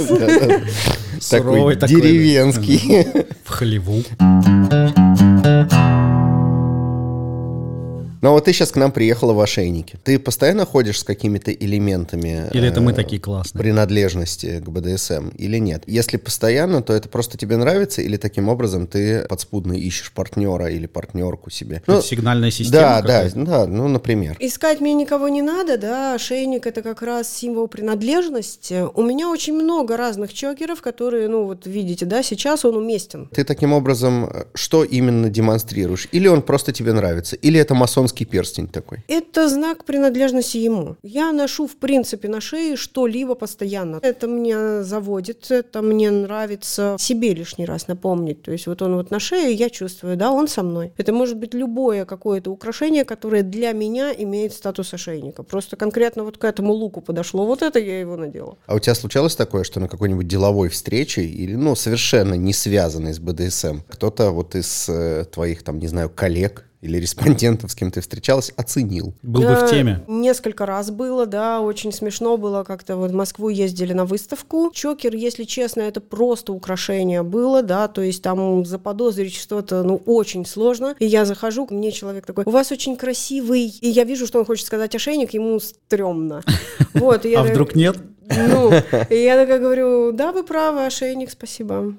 [1.20, 3.26] Суровый Такой деревенский.
[3.44, 4.02] В хлеву.
[8.20, 9.98] Ну, а вот ты сейчас к нам приехала в ошейнике.
[10.02, 13.60] Ты постоянно ходишь с какими-то элементами Или это мы э, такие классные?
[13.62, 15.84] принадлежности к БДСМ или нет?
[15.86, 20.86] Если постоянно, то это просто тебе нравится или таким образом ты подспудно ищешь партнера или
[20.86, 21.82] партнерку себе?
[21.86, 23.44] Это сигнальная система Да, да, какая-то?
[23.44, 24.36] да, ну, например.
[24.40, 28.84] Искать мне никого не надо, да, ошейник это как раз символ принадлежности.
[28.94, 33.28] У меня очень много разных чокеров, которые, ну вот видите, да, сейчас он уместен.
[33.32, 36.08] Ты таким образом э, что именно демонстрируешь?
[36.12, 37.36] Или он просто тебе нравится?
[37.36, 37.74] Или это
[38.18, 38.98] масонский перстень такой?
[39.08, 40.96] Это знак принадлежности ему.
[41.02, 44.00] Я ношу, в принципе, на шее что-либо постоянно.
[44.02, 48.42] Это меня заводит, это мне нравится себе лишний раз напомнить.
[48.42, 50.92] То есть вот он вот на шее, я чувствую, да, он со мной.
[50.96, 55.42] Это может быть любое какое-то украшение, которое для меня имеет статус ошейника.
[55.42, 57.46] Просто конкретно вот к этому луку подошло.
[57.46, 58.56] Вот это я его надела.
[58.66, 63.12] А у тебя случалось такое, что на какой-нибудь деловой встрече или, ну, совершенно не связанной
[63.12, 67.90] с БДСМ, кто-то вот из э, твоих, там, не знаю, коллег или респондентов, с кем
[67.90, 69.14] ты встречалась, оценил?
[69.22, 70.04] Был бы в теме.
[70.06, 74.70] Несколько раз было, да, очень смешно было, как-то вот в Москву ездили на выставку.
[74.72, 80.46] Чокер, если честно, это просто украшение было, да, то есть там заподозрить что-то, ну, очень
[80.46, 80.94] сложно.
[80.98, 84.44] И я захожу, мне человек такой, у вас очень красивый, и я вижу, что он
[84.44, 86.42] хочет сказать ошейник, ему стрёмно.
[86.94, 87.96] Вот, и я А вдруг нет?
[88.30, 88.72] Ну,
[89.10, 91.94] и я такая говорю, да, вы правы, ошейник, спасибо.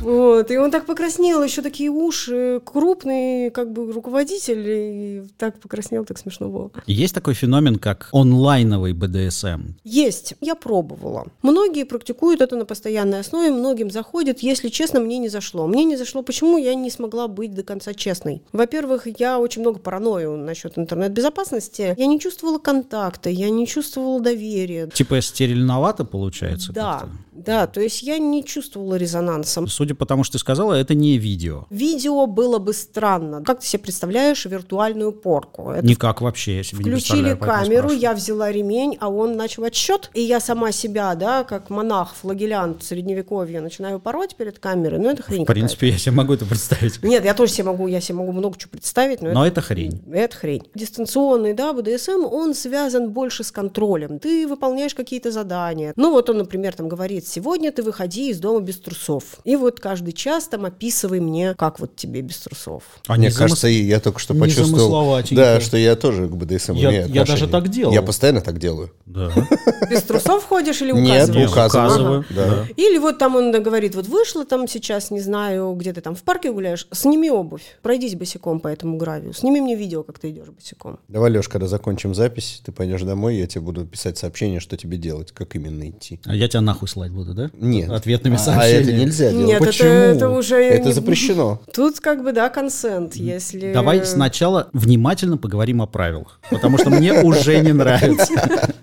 [0.00, 6.04] Вот, и он так покраснел, еще такие уши, крупный, как бы, руководитель, и так покраснел,
[6.04, 6.70] так смешно было.
[6.86, 9.74] Есть такой феномен, как онлайновый БДСМ.
[9.84, 11.26] Есть, я пробовала.
[11.42, 14.40] Многие практикуют это на постоянной основе, многим заходит.
[14.40, 15.66] Если честно, мне не зашло.
[15.66, 18.42] Мне не зашло, почему я не смогла быть до конца честной.
[18.52, 21.94] Во-первых, я очень много паранойю насчет интернет-безопасности.
[21.96, 24.88] Я не чувствовала контакта, я не чувствовала доверия.
[24.88, 25.20] Типа
[25.72, 26.72] стерильновато получается?
[26.72, 27.02] Да?
[27.32, 29.66] Да, то есть я не чувствовала резонанса.
[29.66, 31.66] Судя по тому, что ты сказала, это не видео.
[31.70, 33.42] Видео было бы странно.
[33.42, 35.70] Как ты себе представляешь виртуальную порку?
[35.70, 39.64] Это Никак вообще, я себе не Включили поэтому камеру, я взяла ремень, а он начал
[39.64, 45.08] отсчет, и я сама себя, да, как монах, флагелянт средневековья, начинаю пороть перед камерой, ну
[45.08, 47.02] это хрень В принципе, я себе могу это представить.
[47.02, 50.02] Нет, я тоже себе могу, я себе могу много чего представить, но, Но это хрень.
[50.12, 50.62] это хрень.
[50.74, 54.18] Дистанционный, да, БДСМ, он связан больше с контролем.
[54.18, 55.94] Ты выполняешь какие-то задания.
[55.96, 59.24] Ну вот он, например, там говорит, сегодня ты выходи из дома без трусов.
[59.44, 62.84] И вот каждый час там описывай мне, как вот тебе без трусов.
[63.06, 66.74] А Мне не замыс- кажется, я только что почувствовал, да, что я тоже к БДСМ
[66.74, 67.92] Я- имею я даже так делал.
[67.92, 68.92] Я постоянно так делаю.
[69.06, 69.30] Да.
[69.90, 71.50] Без трусов ходишь или Нет, указываешь?
[71.50, 72.20] указываю.
[72.20, 72.66] указываю, да.
[72.76, 76.22] Или вот там он говорит, вот вышла там сейчас, не знаю, где ты там в
[76.22, 80.48] парке гуляешь, сними обувь, пройдись босиком по этому гравию, сними мне видео, как ты идешь
[80.48, 80.98] босиком.
[81.08, 84.96] Давай, Леш, когда закончим запись, ты пойдешь домой, я тебе буду писать сообщение, что тебе
[84.96, 86.20] делать, как именно идти.
[86.24, 87.50] А я тебя нахуй слать буду, да?
[87.60, 87.90] Нет.
[87.90, 88.82] Ответными А сообщениями.
[88.82, 89.46] это нельзя делать.
[89.46, 89.88] Нет, это, Почему?
[89.88, 90.56] это уже...
[90.56, 91.60] Это не- запрещено.
[91.72, 93.72] Тут как бы, да, консент, если...
[93.72, 98.32] Давай сначала внимательно поговорим о правилах, потому что мне уже не нравится.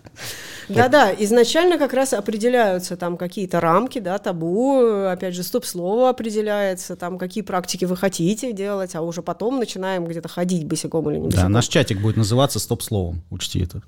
[0.70, 7.18] Да-да, изначально как раз определяются там какие-то рамки, да, табу, опять же, стоп-слово определяется, там
[7.18, 11.36] какие практики вы хотите делать, а уже потом начинаем где-то ходить босиком или не Да,
[11.36, 11.52] босиком.
[11.52, 13.82] наш чатик будет называться стоп-словом, учти это.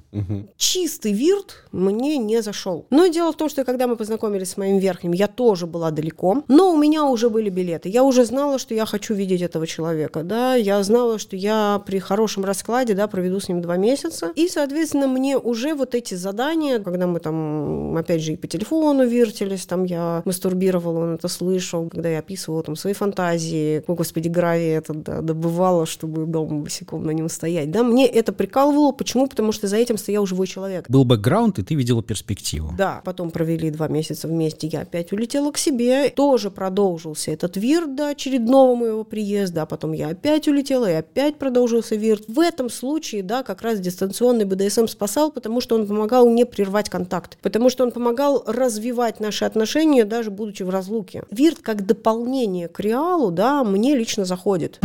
[0.58, 2.86] чистый вирт мне не зашел.
[2.90, 6.44] Но дело в том, что когда мы познакомились с моим верхним, я тоже была далеко,
[6.48, 7.90] но у меня уже были билеты.
[7.90, 12.00] Я уже знала, что я хочу видеть этого человека, да, я знала, что я при
[12.00, 16.71] хорошем раскладе, да, проведу с ним два месяца, и, соответственно, мне уже вот эти задания,
[16.80, 21.90] когда мы там, опять же, и по телефону вертелись, там я мастурбировала, он это слышал,
[21.90, 27.04] когда я описывала там свои фантазии, о, господи, гравий этот, да, добывала, чтобы дома босиком
[27.06, 29.28] на нем стоять, да, мне это прикалывало, почему?
[29.28, 30.90] Потому что за этим стоял живой человек.
[30.90, 32.74] Был бэкграунд, и ты видела перспективу.
[32.78, 37.96] Да, потом провели два месяца вместе, я опять улетела к себе, тоже продолжился этот вирт
[37.96, 42.26] до очередного моего приезда, а потом я опять улетела, и опять продолжился вирт.
[42.28, 46.92] В этом случае, да, как раз дистанционный БДСМ спасал, потому что он помогал не прервать
[46.92, 51.24] контакт, потому что он помогал развивать наши отношения, даже будучи в разлуке.
[51.32, 54.80] Вирт как дополнение к реалу, да, мне лично заходит.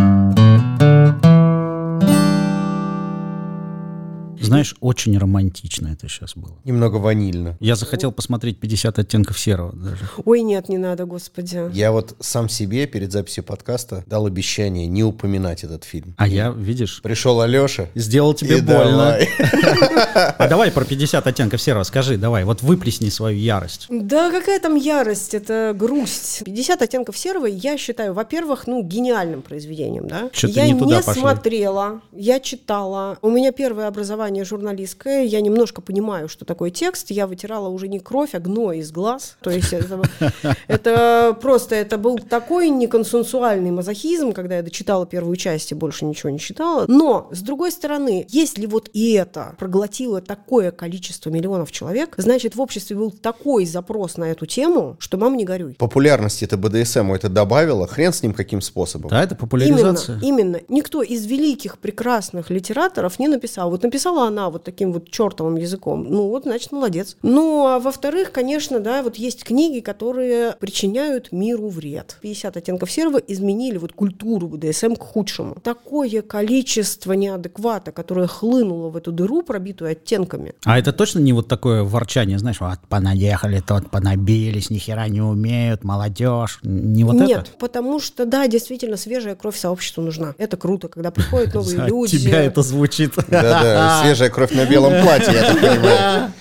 [4.40, 6.56] Знаешь, очень романтично это сейчас было.
[6.64, 7.56] Немного ванильно.
[7.60, 10.04] Я захотел посмотреть 50 оттенков серого даже.
[10.24, 11.70] Ой, нет, не надо, господи.
[11.72, 16.14] Я вот сам себе перед записью подкаста дал обещание не упоминать этот фильм.
[16.18, 17.86] А я, видишь, Пришел Алеша.
[17.94, 19.18] сделал тебе больно.
[19.18, 19.28] давай.
[20.38, 23.86] А давай про 50 оттенков серого скажи, давай, вот выплесни свою ярость.
[23.88, 26.42] Да какая там ярость, это грусть.
[26.44, 30.30] 50 оттенков серого я считаю, во-первых, ну, гениальным произведением, да.
[30.42, 33.18] Я не смотрела, я читала.
[33.22, 37.10] У меня первое образование журналистское, я немножко понимаю, что такое текст.
[37.10, 39.36] Я вытирала уже не кровь, а гной из глаз.
[39.40, 40.02] То есть это,
[40.68, 46.30] это просто, это был такой неконсенсуальный мазохизм, когда я дочитала первую часть и больше ничего
[46.30, 46.84] не читала.
[46.88, 52.60] Но, с другой стороны, если вот и это проглотило такое количество миллионов человек, значит, в
[52.60, 55.74] обществе был такой запрос на эту тему, что мам не горюй.
[55.74, 59.10] Популярности это БДСМ это добавило, хрен с ним каким способом.
[59.10, 60.20] Да, это Именно, популяризация.
[60.22, 60.60] именно.
[60.68, 63.70] Никто из великих, прекрасных литераторов не написал.
[63.70, 63.84] Вот
[64.16, 66.06] написала она вот таким вот чертовым языком.
[66.08, 67.16] Ну вот, значит, молодец.
[67.22, 72.18] Ну, а во-вторых, конечно, да, вот есть книги, которые причиняют миру вред.
[72.22, 75.56] 50 оттенков серого изменили вот культуру БДСМ к худшему.
[75.62, 80.54] Такое количество неадеквата, которое хлынуло в эту дыру, пробитую оттенками.
[80.64, 85.20] А это точно не вот такое ворчание, знаешь, вот понаехали, тот понабились, ни хера не
[85.20, 86.58] умеют, молодежь.
[86.62, 87.50] Не вот Нет, это?
[87.58, 90.34] потому что, да, действительно, свежая кровь сообществу нужна.
[90.38, 92.18] Это круто, когда приходят новые люди.
[92.18, 93.14] тебя это звучит.
[93.16, 96.32] Да-да, свежая кровь на белом платье, я так понимаю.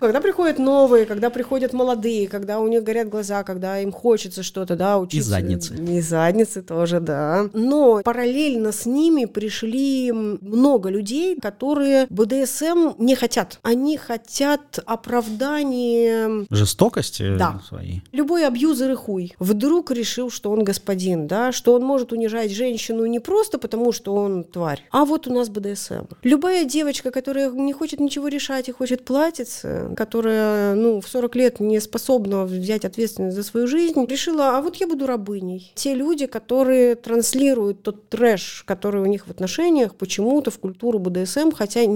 [0.00, 4.76] Когда приходят новые, когда приходят молодые, когда у них горят глаза, когда им хочется что-то,
[4.76, 5.28] да, учиться.
[5.30, 5.74] задницы.
[5.76, 7.48] И задницы тоже, да.
[7.52, 13.58] Но параллельно с ними пришли много людей, которые БДСМ не хотят.
[13.62, 17.60] Они хотят оправдания Жестокости Да.
[17.68, 18.00] свои.
[18.12, 23.06] Любой абьюзер и хуй вдруг решил, что он господин, да, что он может унижать женщину
[23.06, 26.06] не просто потому, что он тварь, а вот у нас БДСМ.
[26.22, 31.60] Любая девочка, которая не хочет ничего решать и хочет платиться, которая, ну, в 40 лет
[31.60, 35.72] не способна взять ответственность за свою жизнь, решила, а вот я буду рабыней.
[35.74, 41.50] Те люди, которые транслируют тот трэш, который у них в отношениях, почему-то в культуру БДСМ,
[41.52, 41.90] хотя это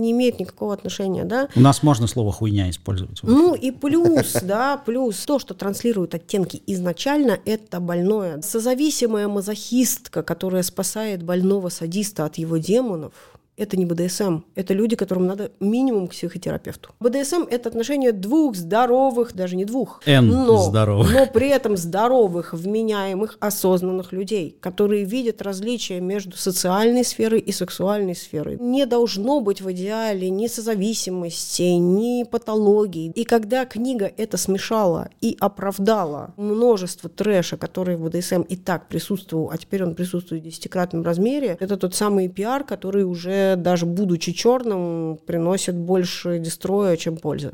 [0.00, 3.20] не имеет никакого отношения, да, У нас можно слово хуйня использовать.
[3.22, 8.40] ну и плюс, да, плюс то, что транслируют оттенки изначально, это больное.
[8.42, 13.12] Созависимая мазохистка, которая спасает больного садиста от его демонов,
[13.56, 14.40] это не БДСМ.
[14.54, 16.90] Это люди, которым надо минимум к психотерапевту.
[17.00, 21.12] БДСМ– это отношение двух здоровых, даже не двух, Н но, здоровых.
[21.12, 28.16] но при этом здоровых, вменяемых, осознанных людей, которые видят различия между социальной сферой и сексуальной
[28.16, 28.58] сферой.
[28.60, 33.12] Не должно быть в идеале ни созависимости, ни патологий.
[33.14, 39.50] И когда книга это смешала и оправдала множество трэша, который в БДСМ и так присутствовал,
[39.52, 44.32] а теперь он присутствует в десятикратном размере, это тот самый пиар, который уже даже будучи
[44.32, 47.52] черным, приносит больше дестроя, чем пользы.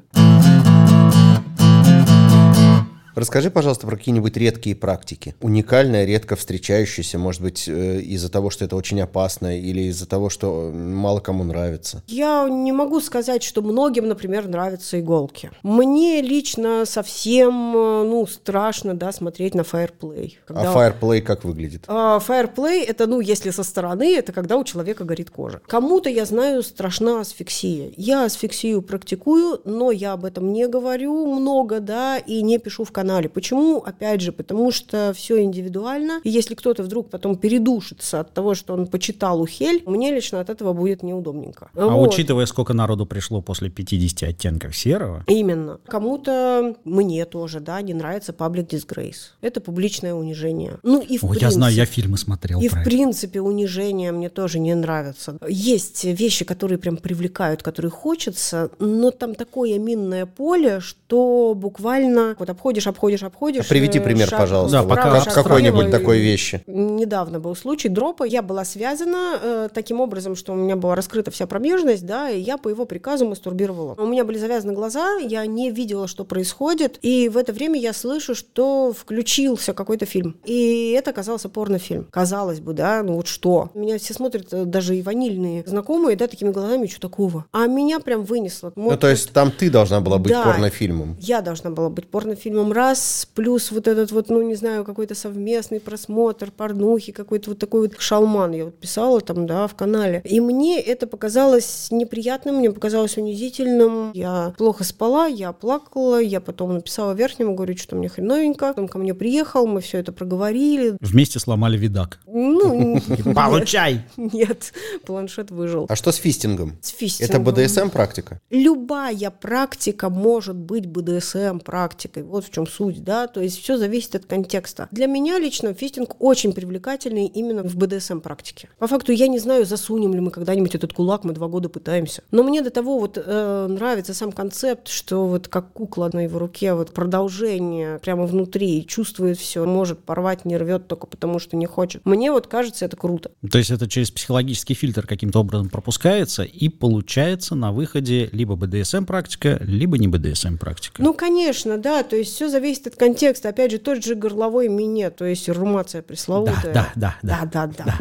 [3.20, 5.34] Расскажи, пожалуйста, про какие-нибудь редкие практики.
[5.42, 10.30] Уникальное, редко встречающееся, может быть, э, из-за того, что это очень опасно, или из-за того,
[10.30, 12.02] что мало кому нравится.
[12.06, 15.50] Я не могу сказать, что многим, например, нравятся иголки.
[15.62, 20.38] Мне лично совсем, э, ну, страшно, да, смотреть на фаерплей.
[20.48, 21.84] А Fireplay как выглядит?
[21.86, 25.60] Фаерплей это, ну, если со стороны, это когда у человека горит кожа.
[25.66, 27.92] Кому-то, я знаю, страшна асфиксия.
[27.98, 32.92] Я асфиксию практикую, но я об этом не говорю много, да, и не пишу в
[33.10, 33.28] канале.
[33.28, 33.78] Почему?
[33.78, 36.20] Опять же, потому что все индивидуально.
[36.24, 40.50] И если кто-то вдруг потом передушится от того, что он почитал ухель, мне лично от
[40.50, 41.70] этого будет неудобненько.
[41.74, 42.08] А Вот.
[42.08, 45.78] учитывая, сколько народу пришло после 50 оттенков серого, Именно.
[45.86, 49.32] Кому-то, мне тоже, да, не нравится public disgrace.
[49.42, 50.78] Это публичное унижение.
[50.82, 51.46] Ну и в О, принципе...
[51.46, 52.84] я знаю, я фильмы смотрел И в это.
[52.84, 55.38] принципе унижение мне тоже не нравится.
[55.48, 62.50] Есть вещи, которые прям привлекают, которые хочется, но там такое минное поле, что буквально вот
[62.50, 63.64] обходишь, обходишь, обходишь.
[63.66, 64.82] А приведи э, пример, шаг пожалуйста.
[64.82, 66.62] Да, пока как- какой-нибудь такой вещи.
[66.66, 68.24] Недавно был случай дропа.
[68.24, 72.40] Я была связана э, таким образом, что у меня была раскрыта вся промежность, да, и
[72.40, 73.94] я по его приказу мастурбировала.
[73.98, 77.92] У меня были завязаны глаза, я не видела, что происходит, и в это время я
[77.92, 80.36] слышу, что включился какой-то фильм.
[80.44, 82.06] И это оказался порнофильм.
[82.10, 83.70] Казалось бы, да, ну вот что?
[83.74, 87.44] Меня все смотрят, э, даже и ванильные знакомые, да, такими глазами, что такого?
[87.52, 88.72] А меня прям вынесло.
[88.76, 90.42] Ну, то есть там ты должна была быть Да.
[90.44, 91.16] порнофильмом.
[91.20, 95.80] Я должна была быть порнофильмом раз плюс вот этот вот, ну, не знаю, какой-то совместный
[95.80, 100.22] просмотр порнухи, какой-то вот такой вот шалман я вот писала там, да, в канале.
[100.24, 104.12] И мне это показалось неприятным, мне показалось унизительным.
[104.14, 108.72] Я плохо спала, я плакала, я потом написала верхнему, говорю, что мне хреновенько.
[108.76, 110.96] Он ко мне приехал, мы все это проговорили.
[111.00, 112.20] Вместе сломали видак.
[112.26, 112.98] Ну,
[113.34, 114.02] Получай!
[114.16, 114.72] нет,
[115.04, 115.86] планшет выжил.
[115.88, 116.78] А что с фистингом?
[116.80, 117.44] С Это фистингом.
[117.44, 118.40] БДСМ практика?
[118.50, 122.22] Любая практика может быть БДСМ практикой.
[122.22, 123.26] Вот в чем суть, да.
[123.26, 124.88] То есть все зависит от контекста.
[124.90, 128.68] Для меня лично фистинг очень привлекательный именно в БДСМ практике.
[128.78, 132.22] По факту я не знаю, засунем ли мы когда-нибудь этот кулак, мы два года пытаемся.
[132.30, 136.38] Но мне до того вот э, нравится сам концепт, что вот как кукла на его
[136.38, 141.66] руке, вот продолжение прямо внутри, чувствует все, может порвать, не рвет только потому, что не
[141.66, 142.04] хочет.
[142.04, 143.30] Мне вот кажется это круто.
[143.50, 149.60] То есть это через психологический фильтр каким-то образом пропускается и получается на выходе либо БДСМ-практика,
[149.62, 151.02] либо не БДСМ-практика.
[151.02, 153.48] Ну, конечно, да, то есть все зависит от контекста.
[153.48, 156.72] Опять же, тот же горловой минет, то есть румация пресловутая.
[156.72, 157.98] Да, да, да, да, да, да.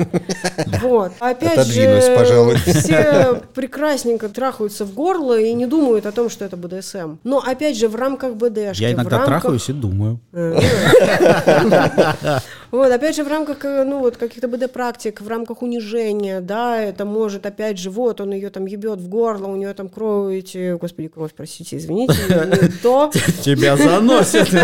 [0.81, 1.11] Вот.
[1.19, 7.17] Опять же, все прекрасненько трахаются в горло и не думают о том, что это БДСМ.
[7.23, 8.81] Но опять же, в рамках БДшки.
[8.81, 10.19] Я иногда трахаюсь и думаю.
[12.71, 17.03] Вот, опять же, в рамках, э, ну, вот, каких-то БД-практик, в рамках унижения, да, это
[17.03, 20.77] может, опять же, вот, он ее там ебет в горло, у нее там кровь, эти-
[20.77, 23.09] господи, кровь, простите, извините, не то.
[23.41, 24.49] Тебя заносит.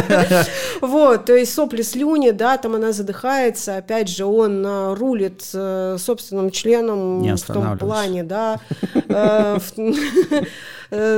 [0.82, 5.98] Вот, то есть сопли, слюни, да, там она задыхается, опять же, он э, рулит э,
[6.00, 8.60] собственным членом в том плане, да,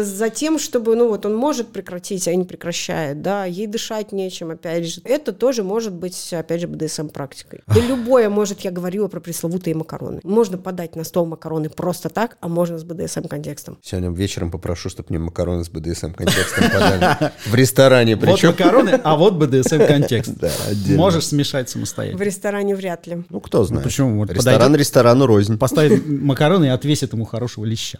[0.03, 4.51] за тем, чтобы, ну вот, он может прекратить, а не прекращает, да, ей дышать нечем,
[4.51, 5.01] опять же.
[5.03, 7.61] Это тоже может быть, опять же, БДСМ-практикой.
[7.67, 10.19] Да любое может, я говорила про пресловутые макароны.
[10.23, 13.77] Можно подать на стол макароны просто так, а можно с БДСМ-контекстом.
[13.81, 17.31] Сегодня вечером попрошу, чтобы мне макароны с БДСМ контекстом подали.
[17.45, 18.49] В ресторане Вот причем.
[18.49, 20.33] макароны, а вот БДСМ-контекст.
[20.95, 22.23] Можешь смешать В самостоятельно.
[22.23, 23.23] ресторане вряд ли.
[23.29, 23.83] Ну, кто знает.
[23.83, 24.17] почему?
[24.17, 25.57] Вот Ресторан ресторану рознь.
[25.57, 27.99] Поставит макароны и отвесит ему хорошего леща.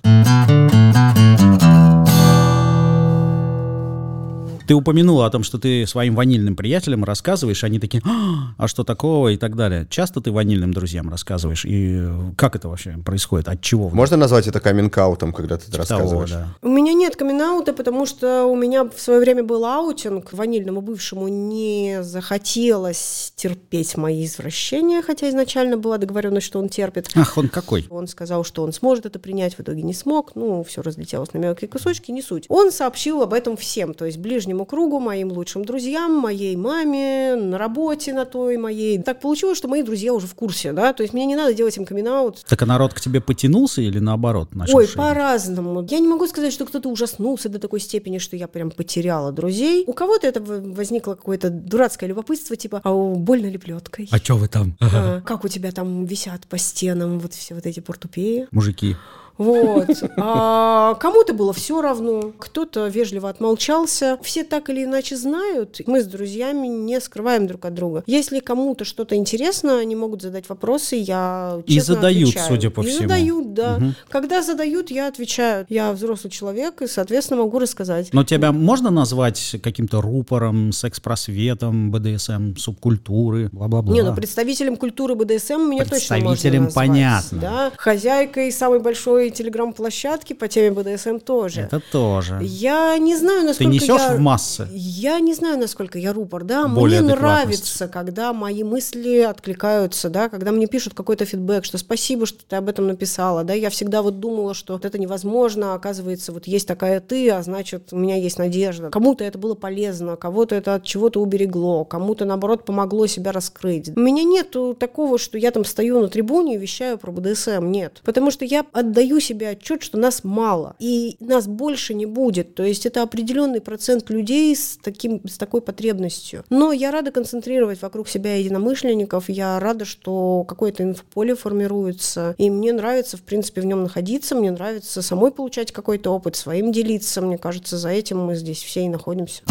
[4.67, 8.83] Ты упомянула о том, что ты своим ванильным приятелям рассказываешь, они такие, «А, а что
[8.83, 9.87] такого и так далее.
[9.89, 11.63] Часто ты ванильным друзьям рассказываешь?
[11.63, 13.47] И э, как это вообще происходит?
[13.47, 13.89] От чего?
[13.89, 16.31] Можно назвать это каминг-аутом, когда ты это того, рассказываешь?
[16.31, 16.47] да.
[16.61, 20.33] У меня нет камин потому что у меня в свое время был аутинг.
[20.33, 27.09] Ванильному бывшему не захотелось терпеть мои извращения, хотя изначально была договоренность, что он терпит.
[27.15, 27.85] Ах, он какой.
[27.89, 30.35] Он сказал, что он сможет это принять, в итоге не смог.
[30.35, 32.45] Ну, все разлетелось на мелкие кусочки, не суть.
[32.49, 34.17] Он сообщил об этом всем, то есть
[34.57, 39.01] ближнему кругу, моим лучшим друзьям, моей маме, на работе на той моей.
[39.01, 41.77] Так получилось, что мои друзья уже в курсе, да, то есть мне не надо делать
[41.77, 42.07] им камин
[42.47, 44.55] Так а народ к тебе потянулся или наоборот?
[44.55, 45.85] начал Ой, по-разному.
[45.89, 49.83] Я не могу сказать, что кто-то ужаснулся до такой степени, что я прям потеряла друзей.
[49.87, 54.07] У кого-то это возникло какое-то дурацкое любопытство, типа, а больно ли плеткой?
[54.11, 57.65] А чё вы там, А, как у тебя там висят по стенам вот все вот
[57.65, 58.47] эти портупеи?
[58.51, 58.95] мужики?
[59.37, 59.87] Вот.
[60.17, 64.17] А кому-то было все равно, кто-то вежливо отмолчался.
[64.21, 65.81] Все так или иначе знают.
[65.85, 68.03] Мы с друзьями не скрываем друг от друга.
[68.07, 72.47] Если кому-то что-то интересно, они могут задать вопросы, я И честно задают, отвечаю.
[72.47, 73.01] судя по и всему.
[73.01, 73.77] задают, да.
[73.77, 73.95] Мгм.
[74.09, 75.65] Когда задают, я отвечаю.
[75.69, 78.09] Я взрослый человек и, соответственно, могу рассказать.
[78.13, 83.93] Но тебя можно назвать каким-то рупором, секс-просветом, БДСМ, субкультуры, бла-бла-бла?
[83.93, 87.37] Не, ну представителем культуры БДСМ меня точно можно Представителем назвать, понятно.
[87.39, 87.71] Да?
[87.77, 91.61] Хозяйкой самой большой телеграм-площадки по теме БДСМ тоже.
[91.61, 92.39] Это тоже.
[92.41, 94.15] Я не знаю, Ты насколько несешь я...
[94.15, 94.67] в массы?
[94.71, 96.67] Я не знаю, насколько я рупор, да.
[96.67, 102.25] Более мне нравится, когда мои мысли откликаются, да, когда мне пишут какой-то фидбэк, что спасибо,
[102.25, 103.53] что ты об этом написала, да.
[103.53, 107.41] Я всегда вот думала, что вот это невозможно, а оказывается, вот есть такая ты, а
[107.41, 108.89] значит, у меня есть надежда.
[108.89, 113.89] Кому-то это было полезно, кого-то это от чего-то уберегло, кому-то, наоборот, помогло себя раскрыть.
[113.95, 118.01] У меня нету такого, что я там стою на трибуне и вещаю про БДСМ, нет.
[118.03, 122.55] Потому что я отдаю себе отчет, что нас мало, и нас больше не будет.
[122.55, 126.43] То есть это определенный процент людей с, таким, с такой потребностью.
[126.49, 132.73] Но я рада концентрировать вокруг себя единомышленников, я рада, что какое-то инфополе формируется, и мне
[132.73, 137.21] нравится, в принципе, в нем находиться, мне нравится самой получать какой-то опыт, своим делиться.
[137.21, 139.43] Мне кажется, за этим мы здесь все и находимся.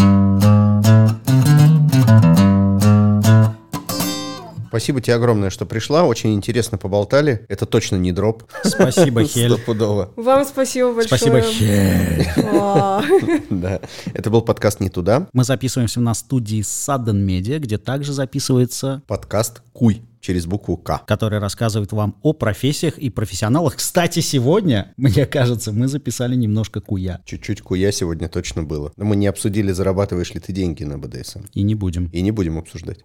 [4.77, 6.05] Спасибо тебе огромное, что пришла.
[6.05, 7.47] Очень интересно поболтали.
[7.49, 8.43] Это точно не дроп.
[8.63, 9.51] Спасибо, Хель.
[9.51, 10.13] Стопудово.
[10.17, 11.19] Вам спасибо большое.
[11.19, 12.27] Спасибо, Хель.
[13.49, 13.81] Да.
[14.13, 15.29] Это был подкаст «Не туда».
[15.33, 19.01] Мы записываемся на студии Sudden Media, где также записывается...
[19.07, 20.03] Подкаст «Куй».
[20.21, 20.99] через букву К.
[21.07, 23.77] который рассказывает вам о профессиях и профессионалах.
[23.77, 27.21] Кстати, сегодня, мне кажется, мы записали немножко куя.
[27.25, 28.93] Чуть-чуть куя сегодня точно было.
[28.97, 31.43] Но мы не обсудили, зарабатываешь ли ты деньги на БДСМ.
[31.55, 32.07] И не будем.
[32.13, 33.05] И не будем обсуждать.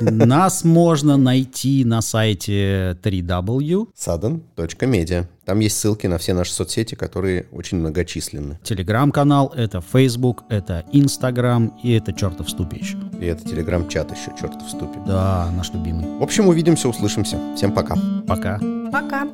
[0.00, 5.26] Нас можно найти на сайте 3W, Sudden.media.
[5.44, 8.58] Там есть ссылки на все наши соцсети, которые очень многочисленны.
[8.64, 12.96] телеграм-канал, это Facebook, это Instagram и это чертов ступи еще.
[13.20, 14.98] И это телеграм-чат еще, черт в ступе.
[15.06, 16.18] Да, наш любимый.
[16.18, 17.38] В общем, увидимся, услышимся.
[17.54, 17.96] Всем пока.
[18.26, 18.58] Пока.
[18.90, 19.26] Пока.